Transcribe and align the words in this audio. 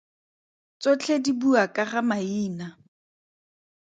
Tsotlhe 0.81 1.15
di 1.23 1.31
bua 1.41 1.63
ka 1.75 1.83
ga 1.91 2.01
maina. 2.09 2.67